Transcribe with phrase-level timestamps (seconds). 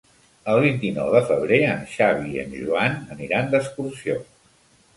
[0.53, 4.21] El vint-i-nou de febrer en Xavi i en Joan aniran d'excursió.